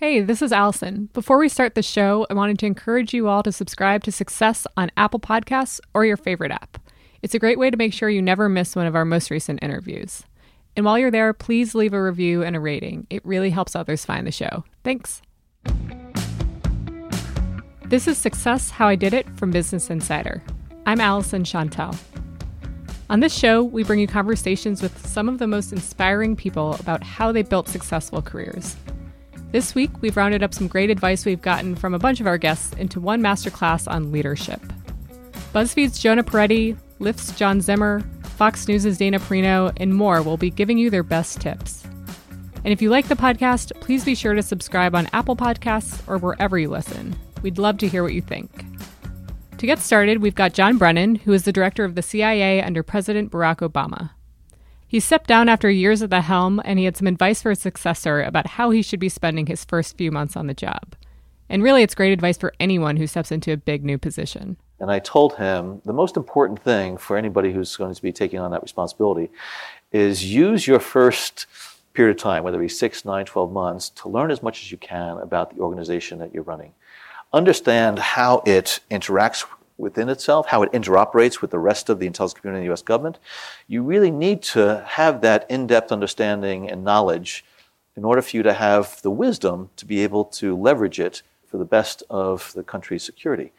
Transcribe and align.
Hey, 0.00 0.22
this 0.22 0.40
is 0.40 0.50
Alyson. 0.50 1.12
Before 1.12 1.36
we 1.36 1.50
start 1.50 1.74
the 1.74 1.82
show, 1.82 2.26
I 2.30 2.32
wanted 2.32 2.58
to 2.60 2.66
encourage 2.66 3.12
you 3.12 3.28
all 3.28 3.42
to 3.42 3.52
subscribe 3.52 4.02
to 4.04 4.10
Success 4.10 4.66
on 4.74 4.90
Apple 4.96 5.20
Podcasts 5.20 5.78
or 5.92 6.06
your 6.06 6.16
favorite 6.16 6.52
app. 6.52 6.78
It's 7.20 7.34
a 7.34 7.38
great 7.38 7.58
way 7.58 7.68
to 7.68 7.76
make 7.76 7.92
sure 7.92 8.08
you 8.08 8.22
never 8.22 8.48
miss 8.48 8.74
one 8.74 8.86
of 8.86 8.94
our 8.94 9.04
most 9.04 9.30
recent 9.30 9.62
interviews. 9.62 10.22
And 10.74 10.86
while 10.86 10.98
you're 10.98 11.10
there, 11.10 11.34
please 11.34 11.74
leave 11.74 11.92
a 11.92 12.02
review 12.02 12.42
and 12.42 12.56
a 12.56 12.60
rating. 12.60 13.08
It 13.10 13.22
really 13.26 13.50
helps 13.50 13.76
others 13.76 14.06
find 14.06 14.26
the 14.26 14.32
show. 14.32 14.64
Thanks. 14.84 15.20
This 17.84 18.08
is 18.08 18.16
Success 18.16 18.70
How 18.70 18.88
I 18.88 18.94
Did 18.94 19.12
It 19.12 19.28
from 19.36 19.50
Business 19.50 19.90
Insider. 19.90 20.42
I'm 20.86 21.00
Alyson 21.00 21.44
Shontell. 21.44 21.94
On 23.10 23.20
this 23.20 23.36
show, 23.36 23.62
we 23.62 23.84
bring 23.84 24.00
you 24.00 24.06
conversations 24.06 24.80
with 24.80 25.06
some 25.06 25.28
of 25.28 25.36
the 25.36 25.46
most 25.46 25.74
inspiring 25.74 26.36
people 26.36 26.76
about 26.76 27.04
how 27.04 27.32
they 27.32 27.42
built 27.42 27.68
successful 27.68 28.22
careers. 28.22 28.78
This 29.52 29.74
week, 29.74 29.90
we've 30.00 30.16
rounded 30.16 30.44
up 30.44 30.54
some 30.54 30.68
great 30.68 30.90
advice 30.90 31.24
we've 31.24 31.42
gotten 31.42 31.74
from 31.74 31.92
a 31.92 31.98
bunch 31.98 32.20
of 32.20 32.28
our 32.28 32.38
guests 32.38 32.72
into 32.74 33.00
one 33.00 33.20
masterclass 33.20 33.90
on 33.90 34.12
leadership. 34.12 34.60
BuzzFeed's 35.52 35.98
Jonah 35.98 36.22
Peretti, 36.22 36.78
Lyft's 37.00 37.36
John 37.36 37.60
Zimmer, 37.60 38.00
Fox 38.36 38.68
News' 38.68 38.96
Dana 38.96 39.18
Perino, 39.18 39.72
and 39.78 39.92
more 39.92 40.22
will 40.22 40.36
be 40.36 40.50
giving 40.50 40.78
you 40.78 40.88
their 40.88 41.02
best 41.02 41.40
tips. 41.40 41.84
And 42.64 42.72
if 42.72 42.80
you 42.80 42.90
like 42.90 43.08
the 43.08 43.16
podcast, 43.16 43.72
please 43.80 44.04
be 44.04 44.14
sure 44.14 44.34
to 44.34 44.42
subscribe 44.42 44.94
on 44.94 45.08
Apple 45.12 45.34
Podcasts 45.34 46.00
or 46.08 46.18
wherever 46.18 46.56
you 46.56 46.68
listen. 46.68 47.16
We'd 47.42 47.58
love 47.58 47.78
to 47.78 47.88
hear 47.88 48.04
what 48.04 48.14
you 48.14 48.22
think. 48.22 48.64
To 49.58 49.66
get 49.66 49.80
started, 49.80 50.22
we've 50.22 50.34
got 50.36 50.54
John 50.54 50.78
Brennan, 50.78 51.16
who 51.16 51.32
is 51.32 51.42
the 51.42 51.52
director 51.52 51.84
of 51.84 51.96
the 51.96 52.02
CIA 52.02 52.62
under 52.62 52.84
President 52.84 53.32
Barack 53.32 53.68
Obama. 53.68 54.10
He 54.90 54.98
stepped 54.98 55.28
down 55.28 55.48
after 55.48 55.70
years 55.70 56.02
at 56.02 56.10
the 56.10 56.22
helm, 56.22 56.60
and 56.64 56.76
he 56.76 56.84
had 56.84 56.96
some 56.96 57.06
advice 57.06 57.40
for 57.40 57.50
his 57.50 57.60
successor 57.60 58.22
about 58.22 58.48
how 58.48 58.70
he 58.70 58.82
should 58.82 58.98
be 58.98 59.08
spending 59.08 59.46
his 59.46 59.64
first 59.64 59.96
few 59.96 60.10
months 60.10 60.36
on 60.36 60.48
the 60.48 60.52
job. 60.52 60.96
And 61.48 61.62
really, 61.62 61.84
it's 61.84 61.94
great 61.94 62.12
advice 62.12 62.36
for 62.36 62.52
anyone 62.58 62.96
who 62.96 63.06
steps 63.06 63.30
into 63.30 63.52
a 63.52 63.56
big 63.56 63.84
new 63.84 63.98
position. 63.98 64.56
And 64.80 64.90
I 64.90 64.98
told 64.98 65.36
him 65.36 65.80
the 65.84 65.92
most 65.92 66.16
important 66.16 66.60
thing 66.60 66.96
for 66.96 67.16
anybody 67.16 67.52
who's 67.52 67.76
going 67.76 67.94
to 67.94 68.02
be 68.02 68.10
taking 68.10 68.40
on 68.40 68.50
that 68.50 68.62
responsibility 68.62 69.30
is 69.92 70.24
use 70.24 70.66
your 70.66 70.80
first 70.80 71.46
period 71.92 72.16
of 72.16 72.20
time, 72.20 72.42
whether 72.42 72.58
it 72.58 72.64
be 72.64 72.68
six, 72.68 73.04
nine, 73.04 73.26
12 73.26 73.52
months, 73.52 73.90
to 73.90 74.08
learn 74.08 74.32
as 74.32 74.42
much 74.42 74.60
as 74.60 74.72
you 74.72 74.78
can 74.78 75.18
about 75.18 75.54
the 75.54 75.60
organization 75.62 76.18
that 76.18 76.34
you're 76.34 76.42
running 76.42 76.72
understand 77.32 77.98
how 77.98 78.42
it 78.46 78.80
interacts 78.90 79.44
within 79.80 80.08
itself, 80.08 80.46
how 80.46 80.62
it 80.62 80.72
interoperates 80.72 81.40
with 81.40 81.50
the 81.50 81.58
rest 81.58 81.88
of 81.88 81.98
the 81.98 82.06
intelligence 82.06 82.38
community 82.38 82.60
and 82.60 82.68
the 82.68 82.72
US 82.72 82.82
government, 82.82 83.18
you 83.66 83.82
really 83.82 84.10
need 84.10 84.42
to 84.42 84.84
have 84.86 85.22
that 85.22 85.46
in 85.50 85.66
depth 85.66 85.90
understanding 85.90 86.70
and 86.70 86.84
knowledge 86.84 87.44
in 87.96 88.04
order 88.04 88.22
for 88.22 88.36
you 88.36 88.42
to 88.42 88.52
have 88.52 89.00
the 89.02 89.10
wisdom 89.10 89.70
to 89.76 89.84
be 89.86 90.02
able 90.02 90.24
to 90.24 90.56
leverage 90.56 91.00
it 91.00 91.22
for 91.46 91.58
the 91.58 91.64
best 91.64 92.02
of 92.08 92.52
the 92.54 92.62
country's 92.62 93.02
security. 93.02 93.52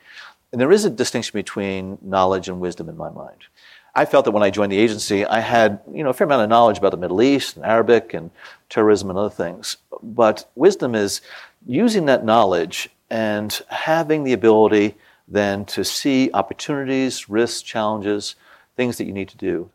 And 0.52 0.62
there 0.62 0.72
is 0.72 0.86
a 0.86 0.90
distinction 0.90 1.38
between 1.38 1.98
knowledge 2.02 2.48
and 2.48 2.60
wisdom 2.60 2.88
in 2.90 2.98
my 2.98 3.10
mind. 3.10 3.46
I 3.94 4.06
felt 4.06 4.24
that 4.26 4.32
when 4.32 4.44
I 4.44 4.50
joined 4.50 4.72
the 4.72 4.78
agency, 4.78 5.26
I 5.26 5.42
had 5.42 5.82
you 5.94 6.04
know, 6.04 6.12
a 6.12 6.14
fair 6.14 6.26
amount 6.26 6.44
of 6.44 6.50
knowledge 6.50 6.78
about 6.78 6.92
the 6.92 6.98
Middle 6.98 7.22
East 7.22 7.58
and 7.58 7.66
Arabic 7.66 8.14
and 8.14 8.32
terrorism 8.70 9.10
and 9.10 9.20
other 9.20 9.30
things. 9.30 9.78
But 10.02 10.50
wisdom 10.56 10.96
is 10.96 11.22
using 11.68 12.06
that 12.06 12.24
knowledge 12.24 12.90
and 13.10 13.62
having 13.68 14.24
the 14.24 14.34
ability 14.34 14.96
then 15.28 15.66
to 15.66 15.84
see 15.84 16.30
opportunities, 16.34 17.30
risks, 17.30 17.62
challenges, 17.62 18.36
things 18.76 18.98
that 18.98 19.06
you 19.06 19.14
need 19.14 19.30
to 19.30 19.38
do. 19.38 19.72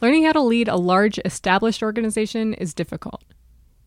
Learning 0.00 0.24
how 0.24 0.32
to 0.32 0.40
lead 0.40 0.68
a 0.68 0.76
large 0.76 1.18
established 1.24 1.82
organization 1.82 2.54
is 2.54 2.74
difficult. 2.74 3.22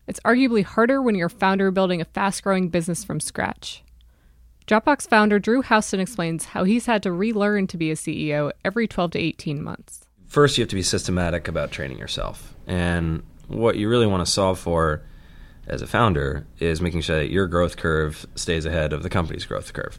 It's 0.06 0.20
arguably 0.20 0.64
harder 0.64 1.02
when 1.02 1.14
you're 1.14 1.26
a 1.26 1.30
founder 1.30 1.70
building 1.70 2.00
a 2.00 2.06
fast 2.06 2.42
growing 2.42 2.68
business 2.68 3.04
from 3.04 3.20
scratch. 3.20 3.82
Dropbox 4.66 5.08
founder 5.08 5.38
Drew 5.38 5.62
Houston 5.62 6.00
explains 6.00 6.46
how 6.46 6.64
he's 6.64 6.86
had 6.86 7.02
to 7.02 7.12
relearn 7.12 7.66
to 7.68 7.76
be 7.76 7.90
a 7.90 7.94
CEO 7.94 8.52
every 8.64 8.86
12 8.86 9.12
to 9.12 9.18
18 9.18 9.62
months. 9.62 10.04
First, 10.26 10.58
you 10.58 10.62
have 10.62 10.68
to 10.68 10.76
be 10.76 10.82
systematic 10.82 11.48
about 11.48 11.70
training 11.70 11.98
yourself. 11.98 12.54
And 12.66 13.22
what 13.46 13.76
you 13.76 13.88
really 13.88 14.06
want 14.06 14.24
to 14.24 14.30
solve 14.30 14.58
for 14.58 15.02
as 15.66 15.82
a 15.82 15.86
founder 15.86 16.46
is 16.58 16.80
making 16.80 17.00
sure 17.00 17.16
that 17.16 17.30
your 17.30 17.46
growth 17.46 17.76
curve 17.76 18.26
stays 18.34 18.66
ahead 18.66 18.92
of 18.92 19.02
the 19.02 19.10
company's 19.10 19.46
growth 19.46 19.72
curve. 19.72 19.98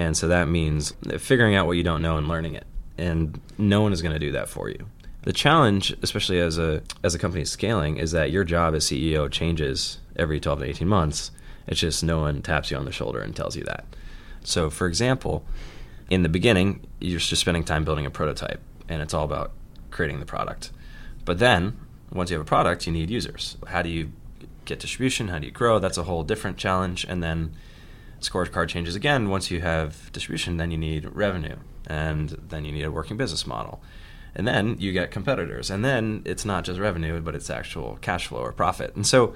And 0.00 0.16
so 0.16 0.28
that 0.28 0.48
means 0.48 0.94
figuring 1.18 1.56
out 1.56 1.66
what 1.66 1.76
you 1.76 1.82
don't 1.82 2.00
know 2.00 2.16
and 2.16 2.26
learning 2.26 2.54
it. 2.54 2.66
And 2.96 3.38
no 3.58 3.82
one 3.82 3.92
is 3.92 4.00
going 4.00 4.14
to 4.14 4.18
do 4.18 4.32
that 4.32 4.48
for 4.48 4.70
you. 4.70 4.86
The 5.24 5.32
challenge, 5.34 5.94
especially 6.00 6.40
as 6.40 6.56
a 6.56 6.82
as 7.04 7.14
a 7.14 7.18
company 7.18 7.44
scaling, 7.44 7.98
is 7.98 8.12
that 8.12 8.30
your 8.30 8.42
job 8.42 8.74
as 8.74 8.86
CEO 8.86 9.30
changes 9.30 9.98
every 10.16 10.40
12 10.40 10.60
to 10.60 10.64
18 10.64 10.88
months. 10.88 11.32
It's 11.66 11.80
just 11.80 12.02
no 12.02 12.20
one 12.20 12.40
taps 12.40 12.70
you 12.70 12.78
on 12.78 12.86
the 12.86 12.92
shoulder 12.92 13.20
and 13.20 13.36
tells 13.36 13.56
you 13.56 13.64
that. 13.64 13.84
So, 14.42 14.70
for 14.70 14.86
example, 14.86 15.44
in 16.08 16.22
the 16.22 16.30
beginning, 16.30 16.80
you're 16.98 17.20
just 17.20 17.42
spending 17.42 17.64
time 17.64 17.84
building 17.84 18.06
a 18.06 18.10
prototype, 18.10 18.62
and 18.88 19.02
it's 19.02 19.12
all 19.12 19.24
about 19.24 19.52
creating 19.90 20.20
the 20.20 20.26
product. 20.26 20.70
But 21.26 21.38
then, 21.38 21.76
once 22.10 22.30
you 22.30 22.38
have 22.38 22.46
a 22.46 22.48
product, 22.48 22.86
you 22.86 22.92
need 22.94 23.10
users. 23.10 23.58
How 23.66 23.82
do 23.82 23.90
you 23.90 24.12
get 24.64 24.80
distribution? 24.80 25.28
How 25.28 25.38
do 25.38 25.44
you 25.44 25.52
grow? 25.52 25.78
That's 25.78 25.98
a 25.98 26.04
whole 26.04 26.24
different 26.24 26.56
challenge. 26.56 27.04
And 27.06 27.22
then 27.22 27.54
scorecard 28.20 28.68
changes 28.68 28.94
again. 28.94 29.28
Once 29.28 29.50
you 29.50 29.60
have 29.60 30.12
distribution, 30.12 30.56
then 30.56 30.70
you 30.70 30.78
need 30.78 31.04
revenue, 31.06 31.56
and 31.86 32.30
then 32.48 32.64
you 32.64 32.72
need 32.72 32.84
a 32.84 32.90
working 32.90 33.16
business 33.16 33.46
model. 33.46 33.82
And 34.34 34.46
then 34.46 34.76
you 34.78 34.92
get 34.92 35.10
competitors. 35.10 35.70
And 35.70 35.84
then 35.84 36.22
it's 36.24 36.44
not 36.44 36.64
just 36.64 36.78
revenue, 36.78 37.20
but 37.20 37.34
it's 37.34 37.50
actual 37.50 37.98
cash 38.00 38.28
flow 38.28 38.40
or 38.40 38.52
profit. 38.52 38.94
And 38.94 39.06
so, 39.06 39.34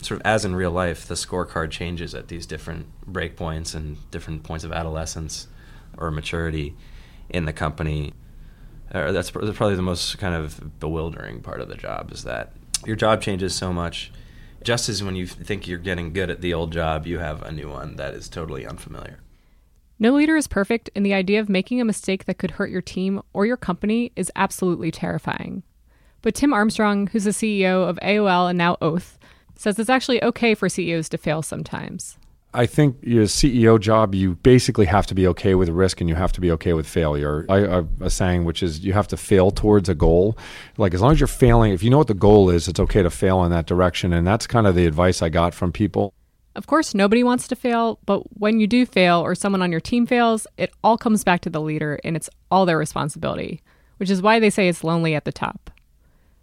sort 0.00 0.20
of 0.20 0.26
as 0.26 0.44
in 0.44 0.56
real 0.56 0.72
life, 0.72 1.06
the 1.06 1.14
scorecard 1.14 1.70
changes 1.70 2.14
at 2.14 2.28
these 2.28 2.44
different 2.44 2.86
breakpoints 3.10 3.74
and 3.74 4.10
different 4.10 4.42
points 4.42 4.64
of 4.64 4.72
adolescence 4.72 5.46
or 5.96 6.10
maturity 6.10 6.74
in 7.28 7.44
the 7.44 7.52
company. 7.52 8.12
Uh, 8.92 9.12
that's 9.12 9.30
probably 9.30 9.76
the 9.76 9.82
most 9.82 10.18
kind 10.18 10.34
of 10.34 10.78
bewildering 10.80 11.40
part 11.40 11.60
of 11.60 11.68
the 11.68 11.76
job 11.76 12.12
is 12.12 12.24
that 12.24 12.52
your 12.84 12.96
job 12.96 13.22
changes 13.22 13.54
so 13.54 13.72
much 13.72 14.12
just 14.64 14.88
as 14.88 15.02
when 15.02 15.16
you 15.16 15.26
think 15.26 15.66
you're 15.66 15.78
getting 15.78 16.12
good 16.12 16.30
at 16.30 16.40
the 16.40 16.54
old 16.54 16.72
job, 16.72 17.06
you 17.06 17.18
have 17.18 17.42
a 17.42 17.52
new 17.52 17.68
one 17.68 17.96
that 17.96 18.14
is 18.14 18.28
totally 18.28 18.66
unfamiliar. 18.66 19.20
No 19.98 20.12
leader 20.14 20.36
is 20.36 20.48
perfect, 20.48 20.90
and 20.96 21.06
the 21.06 21.14
idea 21.14 21.40
of 21.40 21.48
making 21.48 21.80
a 21.80 21.84
mistake 21.84 22.24
that 22.24 22.38
could 22.38 22.52
hurt 22.52 22.70
your 22.70 22.82
team 22.82 23.22
or 23.32 23.46
your 23.46 23.56
company 23.56 24.10
is 24.16 24.32
absolutely 24.34 24.90
terrifying. 24.90 25.62
But 26.22 26.34
Tim 26.34 26.52
Armstrong, 26.52 27.08
who's 27.08 27.24
the 27.24 27.30
CEO 27.30 27.88
of 27.88 27.98
AOL 28.02 28.48
and 28.48 28.58
now 28.58 28.76
Oath, 28.80 29.18
says 29.54 29.78
it's 29.78 29.90
actually 29.90 30.22
okay 30.24 30.54
for 30.54 30.68
CEOs 30.68 31.08
to 31.10 31.18
fail 31.18 31.42
sometimes. 31.42 32.16
I 32.54 32.66
think 32.66 32.98
your 33.02 33.24
CEO 33.24 33.80
job, 33.80 34.14
you 34.14 34.34
basically 34.36 34.84
have 34.86 35.06
to 35.06 35.14
be 35.14 35.26
okay 35.28 35.54
with 35.54 35.70
risk 35.70 36.00
and 36.00 36.08
you 36.10 36.16
have 36.16 36.32
to 36.32 36.40
be 36.40 36.50
okay 36.52 36.74
with 36.74 36.86
failure. 36.86 37.46
I, 37.48 37.64
I 37.64 37.84
a 38.00 38.10
saying 38.10 38.44
which 38.44 38.62
is 38.62 38.84
you 38.84 38.92
have 38.92 39.08
to 39.08 39.16
fail 39.16 39.50
towards 39.50 39.88
a 39.88 39.94
goal. 39.94 40.36
Like 40.76 40.92
as 40.92 41.00
long 41.00 41.12
as 41.12 41.20
you're 41.20 41.26
failing, 41.26 41.72
if 41.72 41.82
you 41.82 41.88
know 41.88 41.98
what 41.98 42.08
the 42.08 42.14
goal 42.14 42.50
is, 42.50 42.68
it's 42.68 42.80
okay 42.80 43.02
to 43.02 43.10
fail 43.10 43.42
in 43.44 43.50
that 43.52 43.66
direction. 43.66 44.12
And 44.12 44.26
that's 44.26 44.46
kind 44.46 44.66
of 44.66 44.74
the 44.74 44.86
advice 44.86 45.22
I 45.22 45.30
got 45.30 45.54
from 45.54 45.72
people. 45.72 46.12
Of 46.54 46.66
course, 46.66 46.94
nobody 46.94 47.24
wants 47.24 47.48
to 47.48 47.56
fail, 47.56 47.98
but 48.04 48.38
when 48.38 48.60
you 48.60 48.66
do 48.66 48.84
fail 48.84 49.20
or 49.20 49.34
someone 49.34 49.62
on 49.62 49.70
your 49.70 49.80
team 49.80 50.06
fails, 50.06 50.46
it 50.58 50.74
all 50.84 50.98
comes 50.98 51.24
back 51.24 51.40
to 51.42 51.50
the 51.50 51.62
leader 51.62 51.98
and 52.04 52.14
it's 52.14 52.28
all 52.50 52.66
their 52.66 52.76
responsibility, 52.76 53.62
which 53.96 54.10
is 54.10 54.20
why 54.20 54.38
they 54.38 54.50
say 54.50 54.68
it's 54.68 54.84
lonely 54.84 55.14
at 55.14 55.24
the 55.24 55.32
top. 55.32 55.70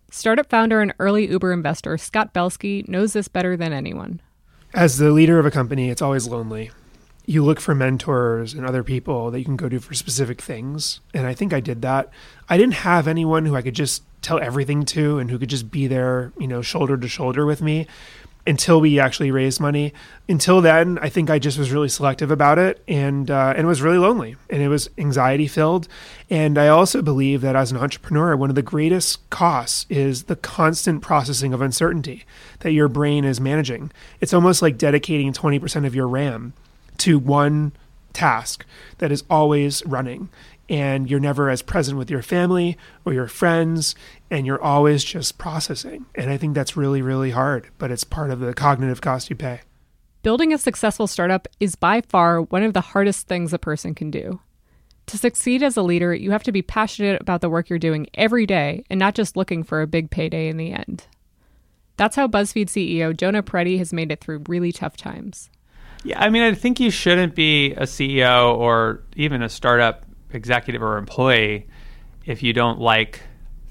Startup 0.10 0.50
founder 0.50 0.82
and 0.82 0.96
early 0.98 1.30
Uber 1.30 1.54
investor 1.54 1.96
Scott 1.96 2.34
Belsky 2.34 2.84
knows 2.88 3.14
this 3.14 3.28
better 3.28 3.56
than 3.56 3.74
anyone. 3.74 4.22
As 4.74 4.98
the 4.98 5.12
leader 5.12 5.40
of 5.40 5.46
a 5.46 5.52
company, 5.52 5.90
it's 5.90 6.02
always 6.02 6.28
lonely. 6.28 6.72
You 7.26 7.44
look 7.44 7.60
for 7.60 7.74
mentors 7.74 8.54
and 8.54 8.66
other 8.66 8.84
people 8.84 9.32
that 9.32 9.40
you 9.40 9.46
can 9.46 9.56
go 9.56 9.70
to 9.70 9.80
for 9.80 9.94
specific 9.94 10.42
things. 10.42 11.00
And 11.14 11.26
I 11.26 11.34
think 11.34 11.54
I 11.54 11.60
did 11.60 11.82
that. 11.82 12.10
I 12.48 12.58
didn't 12.58 12.76
have 12.76 13.08
anyone 13.08 13.46
who 13.46 13.56
I 13.56 13.62
could 13.62 13.76
just 13.76 14.04
tell 14.22 14.40
everything 14.40 14.86
to 14.86 15.20
and 15.20 15.30
who 15.32 15.40
could 15.40 15.50
just 15.50 15.72
be 15.72 15.88
there, 15.88 16.34
you 16.40 16.48
know, 16.48 16.62
shoulder 16.62 16.98
to 16.98 17.08
shoulder 17.08 17.46
with 17.46 17.62
me 17.62 17.88
until 18.48 18.82
we 18.82 19.00
actually 19.00 19.32
raised 19.32 19.60
money. 19.60 19.94
Until 20.28 20.62
then, 20.62 20.98
I 21.02 21.10
think 21.10 21.30
I 21.30 21.40
just 21.40 21.58
was 21.58 21.72
really 21.72 21.90
selective 21.90 22.32
about 22.32 22.58
it, 22.58 22.82
and 22.88 23.30
uh, 23.30 23.54
and 23.56 23.68
was 23.68 23.82
really 23.82 23.98
lonely, 23.98 24.36
and 24.50 24.62
it 24.62 24.70
was 24.70 24.90
anxiety 24.98 25.48
filled. 25.48 25.88
And 26.30 26.58
I 26.58 26.68
also 26.68 27.02
believe 27.02 27.42
that 27.42 27.56
as 27.56 27.72
an 27.72 27.78
entrepreneur, 27.78 28.36
one 28.36 28.50
of 28.50 28.56
the 28.56 28.62
greatest 28.62 29.30
costs 29.30 29.86
is 29.90 30.24
the 30.24 30.36
constant 30.36 31.02
processing 31.02 31.54
of 31.54 31.62
uncertainty 31.62 32.26
that 32.60 32.72
your 32.72 32.88
brain 32.88 33.26
is 33.26 33.40
managing. 33.40 33.92
It's 34.22 34.34
almost 34.34 34.62
like 34.62 34.78
dedicating 34.78 35.34
twenty 35.34 35.60
percent 35.60 35.86
of 35.86 35.96
your 35.96 36.08
RAM 36.08 36.54
to 37.00 37.20
one 37.20 37.72
task 38.14 38.66
that 38.98 39.12
is 39.12 39.24
always 39.30 39.86
running 39.86 40.30
and 40.70 41.10
you're 41.10 41.20
never 41.20 41.50
as 41.50 41.62
present 41.62 41.98
with 41.98 42.12
your 42.12 42.22
family 42.22 42.78
or 43.04 43.14
your 43.14 43.28
friends 43.28 43.96
and 44.30 44.46
you're 44.46 44.62
always 44.62 45.04
just 45.04 45.38
processing. 45.38 46.06
And 46.16 46.30
i 46.30 46.38
think 46.38 46.54
that's 46.54 46.78
really 46.78 47.02
really 47.02 47.32
hard 47.32 47.70
but 47.78 47.92
it's 47.92 48.04
part 48.04 48.30
of 48.30 48.40
the 48.40 48.54
cognitive 48.54 49.02
cost 49.02 49.30
you 49.30 49.36
pay. 49.36 49.62
Building 50.22 50.54
a 50.54 50.58
successful 50.58 51.08
startup 51.08 51.48
is 51.60 51.76
by 51.76 52.02
far 52.02 52.42
one 52.42 52.64
of 52.64 52.74
the 52.74 52.82
hardest 52.82 53.28
things 53.28 53.54
a 53.54 53.58
person 53.58 53.96
can 53.96 54.12
do. 54.12 54.42
To 55.08 55.18
succeed 55.18 55.64
as 55.64 55.76
a 55.76 55.82
leader 55.82 56.14
you 56.14 56.32
have 56.32 56.44
to 56.44 56.52
be 56.52 56.62
passionate 56.62 57.20
about 57.22 57.42
the 57.42 57.50
work 57.50 57.70
you're 57.70 57.80
doing 57.80 58.08
every 58.14 58.46
day 58.46 58.84
and 58.90 59.00
not 59.00 59.16
just 59.16 59.36
looking 59.36 59.64
for 59.64 59.82
a 59.82 59.88
big 59.88 60.12
payday 60.12 60.48
in 60.50 60.58
the 60.58 60.72
end. 60.72 61.06
That's 61.98 62.16
how 62.16 62.28
buzzfeed 62.28 62.68
ceo 62.68 63.16
jonah 63.16 63.44
peretti 63.44 63.78
has 63.80 63.92
made 63.92 64.12
it 64.12 64.22
through 64.22 64.44
really 64.48 64.72
tough 64.72 64.98
times. 64.98 65.50
Yeah 66.04 66.22
i 66.24 66.30
mean 66.30 66.44
i 66.44 66.54
think 66.54 66.80
you 66.80 66.92
shouldn't 66.92 67.36
be 67.36 67.72
a 67.74 67.84
ceo 67.84 68.56
or 68.56 69.04
even 69.16 69.42
a 69.42 69.50
startup 69.50 70.06
executive 70.32 70.82
or 70.82 70.98
employee 70.98 71.68
if 72.26 72.44
you 72.44 72.54
don't 72.54 72.80
like 72.80 73.22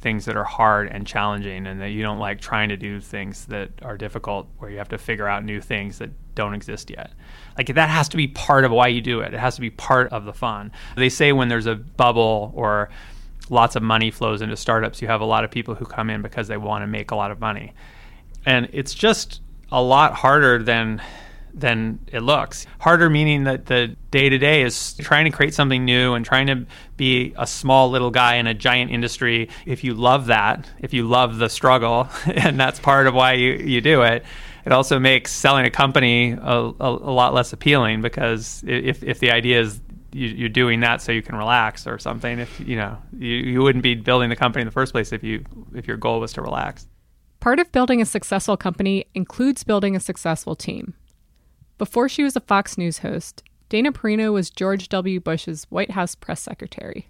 things 0.00 0.24
that 0.26 0.36
are 0.36 0.44
hard 0.44 0.88
and 0.88 1.06
challenging 1.06 1.66
and 1.66 1.80
that 1.80 1.90
you 1.90 2.02
don't 2.02 2.18
like 2.18 2.40
trying 2.40 2.68
to 2.68 2.76
do 2.76 3.00
things 3.00 3.46
that 3.46 3.70
are 3.82 3.96
difficult 3.96 4.48
where 4.58 4.70
you 4.70 4.78
have 4.78 4.88
to 4.88 4.98
figure 4.98 5.26
out 5.26 5.44
new 5.44 5.60
things 5.60 5.98
that 5.98 6.10
don't 6.34 6.54
exist 6.54 6.88
yet. 6.90 7.12
Like 7.56 7.74
that 7.74 7.88
has 7.88 8.08
to 8.10 8.16
be 8.16 8.28
part 8.28 8.64
of 8.64 8.70
why 8.70 8.88
you 8.88 9.00
do 9.00 9.20
it. 9.20 9.34
It 9.34 9.40
has 9.40 9.56
to 9.56 9.60
be 9.60 9.70
part 9.70 10.12
of 10.12 10.24
the 10.24 10.32
fun. 10.32 10.70
They 10.96 11.08
say 11.08 11.32
when 11.32 11.48
there's 11.48 11.66
a 11.66 11.74
bubble 11.74 12.52
or 12.54 12.90
lots 13.50 13.74
of 13.74 13.82
money 13.82 14.10
flows 14.10 14.40
into 14.40 14.56
startups, 14.56 15.02
you 15.02 15.08
have 15.08 15.20
a 15.20 15.24
lot 15.24 15.42
of 15.42 15.50
people 15.50 15.74
who 15.74 15.84
come 15.84 16.10
in 16.10 16.22
because 16.22 16.46
they 16.46 16.56
want 16.56 16.82
to 16.82 16.86
make 16.86 17.10
a 17.10 17.16
lot 17.16 17.32
of 17.32 17.40
money. 17.40 17.72
And 18.46 18.68
it's 18.72 18.94
just 18.94 19.40
a 19.72 19.82
lot 19.82 20.14
harder 20.14 20.62
than 20.62 21.02
than 21.60 21.98
it 22.12 22.20
looks. 22.20 22.66
Harder 22.78 23.10
meaning 23.10 23.44
that 23.44 23.66
the 23.66 23.96
day 24.10 24.28
to 24.28 24.38
day 24.38 24.62
is 24.62 24.94
trying 24.94 25.24
to 25.24 25.30
create 25.30 25.54
something 25.54 25.84
new 25.84 26.14
and 26.14 26.24
trying 26.24 26.46
to 26.46 26.66
be 26.96 27.34
a 27.36 27.46
small 27.46 27.90
little 27.90 28.10
guy 28.10 28.36
in 28.36 28.46
a 28.46 28.54
giant 28.54 28.90
industry. 28.90 29.48
If 29.66 29.84
you 29.84 29.94
love 29.94 30.26
that, 30.26 30.68
if 30.80 30.92
you 30.92 31.06
love 31.06 31.38
the 31.38 31.48
struggle, 31.48 32.08
and 32.26 32.58
that's 32.58 32.80
part 32.80 33.06
of 33.06 33.14
why 33.14 33.34
you, 33.34 33.52
you 33.52 33.80
do 33.80 34.02
it, 34.02 34.24
it 34.64 34.72
also 34.72 34.98
makes 34.98 35.32
selling 35.32 35.64
a 35.64 35.70
company 35.70 36.32
a, 36.32 36.36
a, 36.36 36.72
a 36.80 37.12
lot 37.12 37.32
less 37.34 37.52
appealing 37.52 38.02
because 38.02 38.62
if, 38.66 39.02
if 39.02 39.18
the 39.18 39.30
idea 39.30 39.60
is 39.60 39.80
you, 40.12 40.46
are 40.46 40.50
doing 40.50 40.80
that 40.80 41.00
so 41.00 41.12
you 41.12 41.22
can 41.22 41.36
relax 41.36 41.86
or 41.86 41.98
something, 41.98 42.38
if 42.38 42.60
you 42.60 42.76
know 42.76 42.98
you, 43.18 43.34
you 43.34 43.62
wouldn't 43.62 43.82
be 43.82 43.94
building 43.94 44.28
the 44.28 44.36
company 44.36 44.62
in 44.62 44.66
the 44.66 44.72
first 44.72 44.92
place 44.92 45.12
if 45.12 45.22
you 45.22 45.44
if 45.74 45.86
your 45.86 45.96
goal 45.96 46.20
was 46.20 46.32
to 46.34 46.42
relax. 46.42 46.86
Part 47.40 47.60
of 47.60 47.70
building 47.70 48.02
a 48.02 48.04
successful 48.04 48.56
company 48.56 49.06
includes 49.14 49.62
building 49.64 49.94
a 49.94 50.00
successful 50.00 50.56
team. 50.56 50.94
Before 51.78 52.08
she 52.08 52.24
was 52.24 52.34
a 52.34 52.40
Fox 52.40 52.76
News 52.76 52.98
host, 52.98 53.44
Dana 53.68 53.92
Perino 53.92 54.32
was 54.32 54.50
George 54.50 54.88
W. 54.88 55.20
Bush's 55.20 55.64
White 55.70 55.92
House 55.92 56.16
press 56.16 56.42
secretary. 56.42 57.08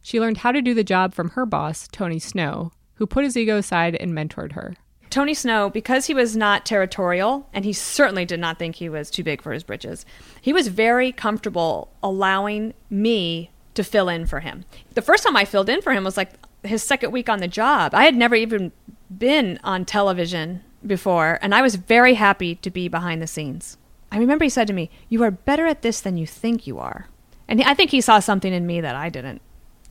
She 0.00 0.18
learned 0.18 0.38
how 0.38 0.50
to 0.50 0.60
do 0.60 0.74
the 0.74 0.82
job 0.82 1.14
from 1.14 1.30
her 1.30 1.46
boss, 1.46 1.86
Tony 1.86 2.18
Snow, 2.18 2.72
who 2.94 3.06
put 3.06 3.22
his 3.22 3.36
ego 3.36 3.58
aside 3.58 3.94
and 3.94 4.12
mentored 4.12 4.52
her. 4.52 4.74
Tony 5.08 5.34
Snow, 5.34 5.70
because 5.70 6.06
he 6.06 6.14
was 6.14 6.36
not 6.36 6.66
territorial, 6.66 7.48
and 7.52 7.64
he 7.64 7.72
certainly 7.72 8.24
did 8.24 8.40
not 8.40 8.58
think 8.58 8.74
he 8.74 8.88
was 8.88 9.08
too 9.08 9.22
big 9.22 9.40
for 9.40 9.52
his 9.52 9.62
britches, 9.62 10.04
he 10.40 10.52
was 10.52 10.66
very 10.66 11.12
comfortable 11.12 11.92
allowing 12.02 12.74
me 12.90 13.50
to 13.74 13.84
fill 13.84 14.08
in 14.08 14.26
for 14.26 14.40
him. 14.40 14.64
The 14.94 15.02
first 15.02 15.22
time 15.22 15.36
I 15.36 15.44
filled 15.44 15.68
in 15.68 15.80
for 15.80 15.92
him 15.92 16.02
was 16.02 16.16
like 16.16 16.32
his 16.64 16.82
second 16.82 17.12
week 17.12 17.28
on 17.28 17.38
the 17.38 17.46
job. 17.46 17.94
I 17.94 18.04
had 18.04 18.16
never 18.16 18.34
even 18.34 18.72
been 19.16 19.60
on 19.62 19.84
television 19.84 20.64
before, 20.84 21.38
and 21.40 21.54
I 21.54 21.62
was 21.62 21.76
very 21.76 22.14
happy 22.14 22.56
to 22.56 22.70
be 22.70 22.88
behind 22.88 23.22
the 23.22 23.28
scenes. 23.28 23.76
I 24.12 24.18
remember 24.18 24.44
he 24.44 24.50
said 24.50 24.66
to 24.66 24.74
me, 24.74 24.90
You 25.08 25.22
are 25.22 25.30
better 25.30 25.66
at 25.66 25.80
this 25.80 26.02
than 26.02 26.18
you 26.18 26.26
think 26.26 26.66
you 26.66 26.78
are. 26.78 27.08
And 27.48 27.62
I 27.62 27.72
think 27.72 27.90
he 27.90 28.02
saw 28.02 28.20
something 28.20 28.52
in 28.52 28.66
me 28.66 28.80
that 28.82 28.94
I 28.94 29.08
didn't 29.08 29.40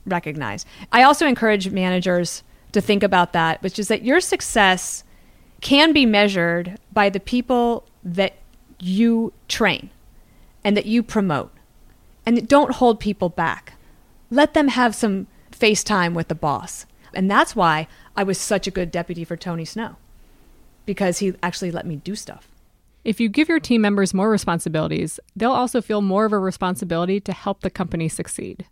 recognize. 0.06 0.64
I 0.92 1.02
also 1.02 1.26
encourage 1.26 1.70
managers 1.70 2.44
to 2.70 2.80
think 2.80 3.02
about 3.02 3.32
that, 3.32 3.60
which 3.62 3.78
is 3.78 3.88
that 3.88 4.04
your 4.04 4.20
success 4.20 5.02
can 5.60 5.92
be 5.92 6.06
measured 6.06 6.78
by 6.92 7.10
the 7.10 7.20
people 7.20 7.84
that 8.02 8.34
you 8.78 9.32
train 9.48 9.90
and 10.64 10.76
that 10.76 10.86
you 10.86 11.02
promote. 11.02 11.52
And 12.24 12.48
don't 12.48 12.76
hold 12.76 13.00
people 13.00 13.28
back. 13.28 13.74
Let 14.30 14.54
them 14.54 14.68
have 14.68 14.94
some 14.94 15.26
face 15.50 15.82
time 15.82 16.14
with 16.14 16.28
the 16.28 16.34
boss. 16.36 16.86
And 17.12 17.28
that's 17.30 17.56
why 17.56 17.88
I 18.16 18.22
was 18.22 18.38
such 18.38 18.68
a 18.68 18.72
good 18.72 18.92
deputy 18.92 19.24
for 19.24 19.36
Tony 19.36 19.64
Snow, 19.64 19.96
because 20.86 21.18
he 21.18 21.34
actually 21.42 21.72
let 21.72 21.86
me 21.86 21.96
do 21.96 22.14
stuff. 22.14 22.48
If 23.04 23.18
you 23.18 23.28
give 23.28 23.48
your 23.48 23.58
team 23.58 23.80
members 23.80 24.14
more 24.14 24.30
responsibilities, 24.30 25.18
they'll 25.34 25.50
also 25.50 25.82
feel 25.82 26.02
more 26.02 26.24
of 26.24 26.32
a 26.32 26.38
responsibility 26.38 27.18
to 27.20 27.32
help 27.32 27.60
the 27.60 27.70
company 27.70 28.08
succeed. 28.08 28.66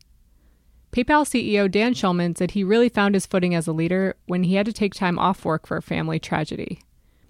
PayPal 0.92 1.24
CEO 1.24 1.70
Dan 1.70 1.94
Schulman 1.94 2.36
said 2.36 2.52
he 2.52 2.64
really 2.64 2.88
found 2.88 3.14
his 3.14 3.26
footing 3.26 3.54
as 3.54 3.66
a 3.66 3.72
leader 3.72 4.16
when 4.26 4.44
he 4.44 4.54
had 4.54 4.66
to 4.66 4.72
take 4.72 4.94
time 4.94 5.18
off 5.18 5.44
work 5.44 5.66
for 5.66 5.76
a 5.76 5.82
family 5.82 6.18
tragedy. 6.18 6.80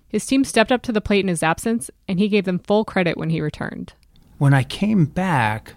His 0.09 0.27
team 0.27 0.45
stepped 0.45 0.73
up 0.73 0.83
to 0.83 0.93
the 0.93 1.01
plate 1.01 1.25
in 1.25 1.29
his 1.29 1.43
absence, 1.43 1.91
and 2.09 2.19
he 2.19 2.29
gave 2.29 2.45
them 2.45 2.59
full 2.59 2.85
credit 2.85 3.17
when 3.17 3.31
he 3.31 3.41
returned. 3.41 3.93
When 4.39 4.53
I 4.53 4.63
came 4.63 5.05
back, 5.05 5.75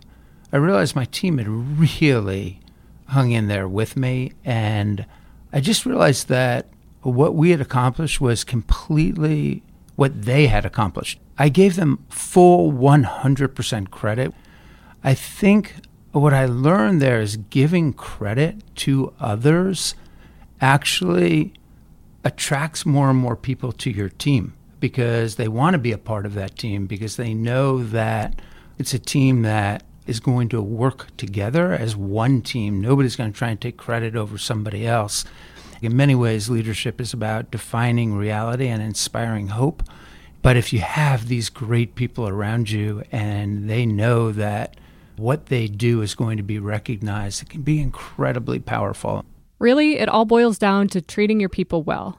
I 0.52 0.58
realized 0.58 0.96
my 0.96 1.06
team 1.06 1.38
had 1.38 1.48
really 1.48 2.60
hung 3.08 3.32
in 3.32 3.48
there 3.48 3.68
with 3.68 3.96
me, 3.96 4.34
and 4.44 5.06
I 5.52 5.60
just 5.60 5.86
realized 5.86 6.30
that 6.30 6.68
what 7.02 7.36
we 7.36 7.52
had 7.52 7.62
accomplished 7.62 8.20
was 8.20 8.44
completely 8.44 9.62
what 9.96 10.24
they 10.24 10.48
had 10.48 10.66
accomplished. 10.66 11.20
I 11.38 11.50
gave 11.50 11.76
them 11.76 12.06
full 12.10 12.72
100% 12.72 13.90
credit. 13.92 14.34
I 15.04 15.14
think 15.14 15.76
what 16.12 16.34
I 16.34 16.46
learned 16.46 17.02
there 17.02 17.22
is 17.22 17.38
giving 17.38 17.94
credit 17.94 18.64
to 18.78 19.14
others 19.20 19.96
actually 20.62 21.54
attracts 22.24 22.86
more 22.86 23.10
and 23.10 23.20
more 23.20 23.36
people 23.36 23.72
to 23.74 23.92
your 23.92 24.10
team 24.10 24.54
because 24.80 25.36
they 25.36 25.48
want 25.48 25.74
to 25.74 25.78
be 25.78 25.92
a 25.92 25.98
part 25.98 26.26
of 26.26 26.34
that 26.36 26.58
team 26.58 26.86
because 26.86 27.16
they 27.16 27.34
know 27.34 27.84
that 27.84 28.42
it's 28.78 28.94
a 28.94 29.00
team 29.00 29.42
that 29.42 29.84
is 30.06 30.20
going 30.20 30.50
to 30.50 30.62
work 30.62 31.08
together 31.18 31.72
as 31.72 31.96
one 31.96 32.42
team. 32.42 32.82
Nobody's 32.82 33.16
going 33.16 33.32
to 33.32 33.38
try 33.38 33.50
and 33.50 33.60
take 33.60 33.78
credit 33.78 34.16
over 34.16 34.38
somebody 34.38 34.86
else. 34.86 35.26
In 35.84 35.98
many 35.98 36.16
ways, 36.16 36.50
leadership 36.50 37.02
is 37.02 37.12
about 37.12 37.52
defining 37.52 38.16
reality 38.16 38.68
and 38.68 38.82
inspiring 38.82 39.50
hope. 39.50 39.84
But 40.42 40.56
if 40.56 40.72
you 40.72 40.80
have 40.80 41.28
these 41.28 41.50
great 41.50 41.96
people 41.96 42.26
around 42.26 42.72
you 42.72 43.04
and 43.12 43.70
they 43.70 43.86
know 43.86 44.32
that 44.32 44.78
what 45.18 45.48
they 45.48 45.68
do 45.68 46.02
is 46.02 46.16
going 46.16 46.38
to 46.38 46.44
be 46.44 46.58
recognized, 46.58 47.42
it 47.42 47.50
can 47.50 47.64
be 47.64 47.82
incredibly 47.82 48.60
powerful. 48.60 49.26
Really, 49.60 49.98
it 49.98 50.08
all 50.08 50.24
boils 50.24 50.58
down 50.58 50.88
to 50.88 51.02
treating 51.02 51.42
your 51.42 51.50
people 51.50 51.84
well. 51.84 52.18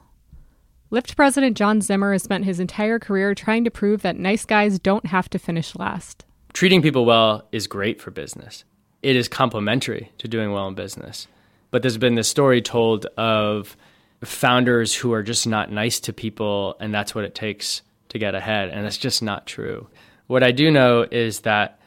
Lyft 0.91 1.15
president 1.15 1.57
John 1.57 1.81
Zimmer 1.81 2.11
has 2.13 2.21
spent 2.21 2.45
his 2.45 2.59
entire 2.59 2.99
career 2.99 3.33
trying 3.33 3.63
to 3.63 3.71
prove 3.71 4.03
that 4.03 4.15
nice 4.15 4.45
guys 4.45 4.77
don't 4.77 5.07
have 5.07 5.27
to 5.31 5.39
finish 5.39 5.75
last. 5.75 6.23
Treating 6.53 6.83
people 6.83 7.03
well 7.03 7.47
is 7.51 7.65
great 7.65 7.99
for 7.99 8.11
business. 8.11 8.63
It 9.01 9.15
is 9.15 9.27
complementary 9.27 10.11
to 10.19 10.27
doing 10.27 10.51
well 10.51 10.67
in 10.67 10.75
business. 10.75 11.27
But 11.71 11.81
there's 11.81 11.97
been 11.97 12.15
this 12.15 12.27
story 12.27 12.61
told 12.61 13.05
of 13.17 13.75
founders 14.23 14.95
who 14.95 15.13
are 15.13 15.23
just 15.23 15.45
not 15.45 15.71
nice 15.71 15.99
to 16.01 16.13
people, 16.13 16.75
and 16.79 16.93
that's 16.93 17.13
what 17.13 17.25
it 17.25 17.35
takes 17.35 17.81
to 18.09 18.19
get 18.19 18.35
ahead. 18.35 18.69
And 18.69 18.85
that's 18.85 18.97
just 18.97 19.21
not 19.21 19.45
true. 19.45 19.87
What 20.27 20.43
I 20.43 20.51
do 20.51 20.71
know 20.71 21.05
is 21.09 21.41
that 21.41 21.79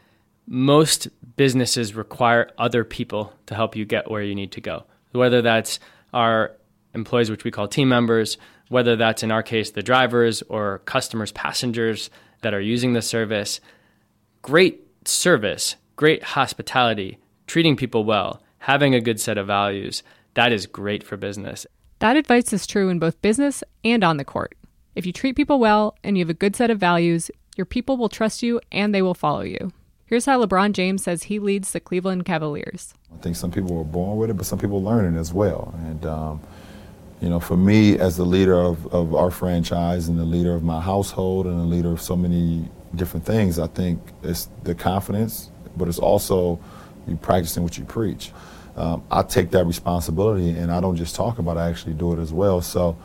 most 0.47 1.09
businesses 1.37 1.95
require 1.95 2.51
other 2.59 2.85
people 2.85 3.33
to 3.47 3.55
help 3.55 3.77
you 3.77 3.85
get 3.85 4.11
where 4.11 4.23
you 4.23 4.35
need 4.35 4.53
to 4.53 4.61
go, 4.61 4.85
whether 5.13 5.43
that's 5.43 5.79
our 6.13 6.53
employees, 6.95 7.31
which 7.31 7.45
we 7.45 7.51
call 7.51 7.69
team 7.69 7.89
members, 7.89 8.39
whether 8.69 8.97
that's 8.97 9.23
in 9.23 9.31
our 9.31 9.43
case 9.43 9.71
the 9.71 9.83
drivers 9.83 10.43
or 10.43 10.81
customers, 10.81 11.33
passengers 11.33 12.11
that 12.43 12.55
are 12.55 12.61
using 12.61 12.93
the 12.93 13.03
service. 13.03 13.61
Great 14.43 14.87
service, 15.05 15.77
great 15.97 16.23
hospitality, 16.23 17.19
treating 17.47 17.77
people 17.77 18.05
well, 18.05 18.43
having 18.59 18.95
a 18.95 19.01
good 19.01 19.21
set 19.21 19.39
of 19.39 19.47
values. 19.47 20.03
that 20.35 20.53
is 20.53 20.67
great 20.67 21.03
for 21.03 21.17
business. 21.17 21.67
That 21.99 22.17
advice 22.17 22.53
is 22.53 22.67
true 22.67 22.91
in 22.91 23.01
both 23.01 23.21
business 23.23 23.65
and 23.85 24.05
on 24.05 24.19
the 24.19 24.25
court. 24.25 24.55
If 24.95 25.05
you 25.05 25.13
treat 25.13 25.37
people 25.37 25.59
well 25.59 25.97
and 26.05 26.17
you 26.17 26.23
have 26.23 26.31
a 26.31 26.35
good 26.35 26.55
set 26.55 26.71
of 26.71 26.79
values, 26.79 27.31
your 27.57 27.65
people 27.65 27.97
will 27.97 28.09
trust 28.09 28.43
you 28.43 28.61
and 28.71 28.95
they 28.95 29.03
will 29.03 29.15
follow 29.15 29.41
you. 29.41 29.73
Here's 30.07 30.25
how 30.25 30.43
LeBron 30.43 30.73
James 30.73 31.03
says 31.03 31.25
he 31.25 31.39
leads 31.39 31.73
the 31.73 31.81
Cleveland 31.81 32.25
Cavaliers. 32.25 32.95
I 33.13 33.21
think 33.21 33.37
some 33.37 33.51
people 33.51 33.77
were 33.77 33.85
born 33.85 34.17
with 34.17 34.31
it, 34.31 34.35
but 34.35 34.47
some 34.47 34.59
people 34.59 34.83
learn 34.83 35.15
it 35.15 35.19
as 35.19 35.33
well. 35.33 35.75
And, 35.87 36.07
um, 36.07 36.41
you 37.21 37.29
know, 37.29 37.41
for 37.41 37.57
me, 37.57 37.99
as 37.99 38.17
the 38.17 38.25
leader 38.25 38.59
of, 38.59 38.87
of 38.95 39.15
our 39.15 39.31
franchise 39.31 40.09
and 40.09 40.19
the 40.19 40.25
leader 40.25 40.55
of 40.55 40.63
my 40.63 40.81
household 40.81 41.47
and 41.47 41.59
the 41.59 41.65
leader 41.65 41.93
of 41.93 42.01
so 42.01 42.17
many 42.17 42.69
different 42.95 43.27
things, 43.27 43.59
I 43.59 43.67
think 43.67 44.01
it's 44.23 44.49
the 44.63 44.75
confidence, 44.75 45.51
but 45.77 45.89
it's 45.89 45.99
also 45.99 46.61
you 47.09 47.17
practicing 47.17 47.63
what 47.63 47.79
you 47.79 47.85
preach. 47.85 48.33
Um, 48.77 49.03
I 49.11 49.23
take 49.23 49.51
that 49.51 49.65
responsibility 49.65 50.51
and 50.51 50.71
I 50.71 50.81
don't 50.81 50.97
just 50.97 51.17
talk 51.17 51.39
about 51.39 51.57
it, 51.57 51.61
I 51.61 51.69
actually 51.69 51.95
do 51.95 52.13
it 52.13 52.21
as 52.21 52.33
well. 52.33 52.61
So 52.61 52.97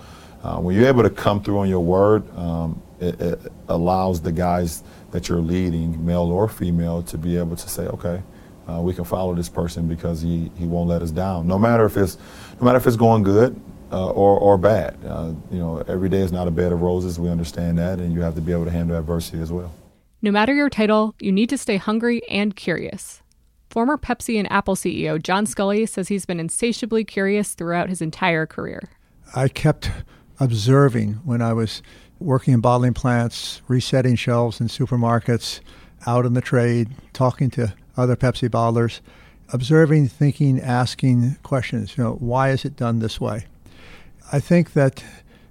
uh, 0.43 0.57
when 0.57 0.75
you're 0.75 0.88
able 0.88 1.03
to 1.03 1.10
come 1.10 1.41
through 1.41 1.60
on 1.60 1.69
your 1.69 1.79
word, 1.79 2.24
um, 2.38 2.81
it, 3.00 3.19
it 3.19 3.51
allows 3.69 4.22
the 4.22 4.31
guys 4.31 4.83
that 5.12 5.29
you're 5.29 5.41
leading, 5.41 6.05
male 6.05 6.31
or 6.31 6.48
female, 6.48 7.01
to 7.03 7.17
be 7.17 7.38
able 7.38 7.55
to 7.55 7.69
say, 7.69 7.88
okay, 7.88 8.22
uh, 8.69 8.79
we 8.81 8.93
can 8.93 9.03
follow 9.03 9.33
this 9.33 9.50
person 9.50 9.88
because 9.88 10.22
he, 10.22 10.51
he 10.57 10.65
won't 10.65 10.89
let 10.89 11.01
us 11.01 11.12
down. 11.12 11.48
No 11.48 11.57
matter 11.57 11.86
if 11.86 11.98
it's 11.98 12.17
no 12.60 12.65
matter 12.65 12.77
if 12.77 12.88
it's 12.88 12.95
going 12.95 13.24
good 13.24 13.60
uh, 13.93 14.10
or 14.10 14.38
or 14.39 14.57
bad. 14.57 14.98
Uh, 15.05 15.33
you 15.51 15.60
know, 15.60 15.83
every 15.88 16.10
day 16.10 16.19
is 16.19 16.31
not 16.31 16.48
a 16.48 16.51
bed 16.51 16.72
of 16.72 16.81
roses. 16.81 17.19
We 17.19 17.29
understand 17.29 17.77
that, 17.77 18.00
and 18.00 18.13
you 18.13 18.22
have 18.22 18.36
to 18.36 18.41
be 18.41 18.51
able 18.51 18.65
to 18.65 18.72
handle 18.72 18.98
adversity 18.98 19.39
as 19.39 19.51
well. 19.51 19.72
No 20.22 20.31
matter 20.31 20.53
your 20.53 20.69
title, 20.69 21.15
you 21.19 21.31
need 21.31 21.50
to 21.50 21.57
stay 21.57 21.77
hungry 21.77 22.22
and 22.29 22.55
curious. 22.55 23.22
Former 23.74 23.98
Pepsi 23.98 24.38
and 24.38 24.51
Apple 24.51 24.75
CEO 24.75 25.20
John 25.20 25.48
Sculley 25.48 25.89
says 25.89 26.08
he's 26.08 26.27
been 26.27 26.39
insatiably 26.39 27.03
curious 27.03 27.56
throughout 27.56 27.89
his 27.89 28.03
entire 28.03 28.46
career. 28.46 28.88
I 29.36 29.48
kept 29.48 29.89
observing 30.39 31.13
when 31.25 31.42
I 31.42 31.53
was 31.53 31.82
working 32.20 32.53
in 32.53 32.60
bottling 32.60 32.94
plants, 32.94 33.63
resetting 33.68 34.15
shelves 34.15 34.62
in 34.62 34.68
supermarkets, 34.68 35.60
out 36.06 36.24
in 36.24 36.36
the 36.36 36.39
trade, 36.42 36.92
talking 37.13 37.50
to 37.50 37.74
other 37.98 38.15
Pepsi 38.15 38.48
bottlers, 38.48 39.00
observing, 39.51 40.08
thinking, 40.08 40.62
asking 40.62 41.38
questions. 41.42 41.98
You 41.98 42.03
know, 42.03 42.13
why 42.20 42.51
is 42.51 42.65
it 42.65 42.75
done 42.75 43.00
this 43.00 43.20
way? 43.20 43.48
I 44.32 44.39
think 44.39 44.74
that 44.74 45.03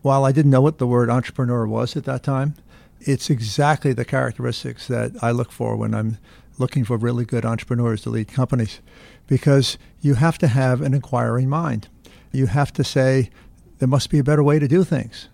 while 0.03 0.25
I 0.25 0.31
didn't 0.31 0.53
know 0.53 0.61
what 0.61 0.79
the 0.79 0.87
word 0.87 1.11
entrepreneur 1.11 1.67
was 1.67 1.97
at 1.97 2.05
that 2.05 2.23
time, 2.23 2.55
it's 3.01 3.31
exactly 3.31 3.93
the 3.93 4.05
characteristics 4.05 4.87
that 4.87 5.11
I 5.21 5.33
look 5.33 5.51
for 5.51 5.75
when 5.75 5.93
I'm 5.93 6.19
looking 6.59 6.85
for 6.85 6.97
really 6.97 7.25
good 7.25 7.45
entrepreneurs 7.45 8.03
to 8.03 8.11
lead 8.11 8.29
companies 8.29 8.81
because 9.27 9.79
you 10.01 10.15
have 10.15 10.39
to 10.39 10.49
have 10.49 10.81
an 10.81 10.95
inquiring 10.95 11.49
mind. 11.49 11.89
You 12.33 12.47
have 12.47 12.73
to 12.75 12.85
say, 12.85 13.31
there 13.79 13.89
must 13.89 14.11
be 14.11 14.19
a 14.19 14.25
better 14.25 14.43
way 14.43 14.59
to 14.59 14.69
do 14.69 14.85
things. 14.85 15.29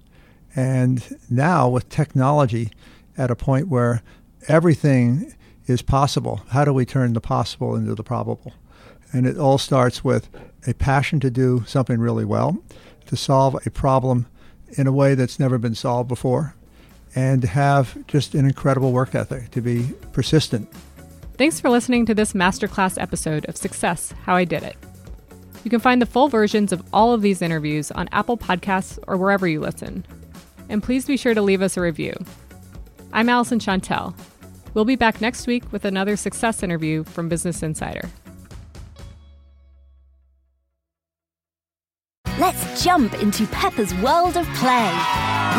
And 0.56 1.18
now, 1.28 1.68
with 1.68 1.88
technology 1.88 2.70
at 3.16 3.30
a 3.30 3.36
point 3.36 3.68
where 3.68 4.02
everything 4.48 5.34
is 5.66 5.82
possible, 5.82 6.42
how 6.50 6.64
do 6.64 6.72
we 6.72 6.86
turn 6.86 7.12
the 7.12 7.20
possible 7.20 7.76
into 7.76 7.94
the 7.94 8.02
probable? 8.02 8.54
And 9.12 9.26
it 9.26 9.36
all 9.36 9.58
starts 9.58 10.02
with 10.02 10.28
a 10.66 10.74
passion 10.74 11.20
to 11.20 11.30
do 11.30 11.64
something 11.66 12.00
really 12.00 12.24
well, 12.24 12.58
to 13.06 13.16
solve 13.16 13.54
a 13.66 13.70
problem 13.70 14.26
in 14.76 14.86
a 14.86 14.92
way 14.92 15.14
that's 15.14 15.38
never 15.38 15.58
been 15.58 15.74
solved 15.74 16.08
before, 16.08 16.54
and 17.14 17.42
to 17.42 17.48
have 17.48 18.06
just 18.06 18.34
an 18.34 18.44
incredible 18.44 18.92
work 18.92 19.14
ethic, 19.14 19.50
to 19.52 19.60
be 19.60 19.92
persistent. 20.12 20.68
Thanks 21.38 21.60
for 21.60 21.70
listening 21.70 22.04
to 22.06 22.16
this 22.16 22.32
masterclass 22.32 23.00
episode 23.00 23.48
of 23.48 23.56
Success 23.56 24.12
How 24.24 24.34
I 24.34 24.44
Did 24.44 24.64
It. 24.64 24.76
You 25.62 25.70
can 25.70 25.78
find 25.78 26.02
the 26.02 26.06
full 26.06 26.26
versions 26.26 26.72
of 26.72 26.82
all 26.92 27.14
of 27.14 27.22
these 27.22 27.42
interviews 27.42 27.92
on 27.92 28.08
Apple 28.10 28.36
Podcasts 28.36 28.98
or 29.06 29.16
wherever 29.16 29.46
you 29.46 29.60
listen. 29.60 30.04
And 30.68 30.82
please 30.82 31.06
be 31.06 31.16
sure 31.16 31.34
to 31.34 31.40
leave 31.40 31.62
us 31.62 31.76
a 31.76 31.80
review. 31.80 32.12
I'm 33.12 33.28
Alyson 33.28 33.60
Shontell. 33.60 34.18
We'll 34.74 34.84
be 34.84 34.96
back 34.96 35.20
next 35.20 35.46
week 35.46 35.62
with 35.70 35.84
another 35.84 36.16
success 36.16 36.64
interview 36.64 37.04
from 37.04 37.28
Business 37.28 37.62
Insider. 37.62 38.08
Let's 42.40 42.82
jump 42.82 43.14
into 43.22 43.46
Peppa's 43.46 43.94
world 43.96 44.36
of 44.36 44.46
play. 44.54 44.90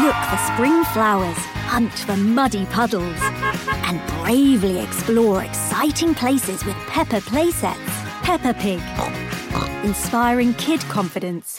Look 0.01 0.15
for 0.15 0.37
spring 0.53 0.83
flowers, 0.91 1.37
hunt 1.37 1.93
for 1.93 2.17
muddy 2.17 2.65
puddles, 2.65 3.19
and 3.89 3.99
bravely 4.21 4.79
explore 4.79 5.43
exciting 5.43 6.13
places 6.13 6.63
with 6.63 6.75
Peppa 6.93 7.21
playsets. 7.21 7.89
Peppa 8.21 8.53
Pig, 8.53 8.81
inspiring 9.83 10.53
kid 10.53 10.79
confidence. 10.81 11.57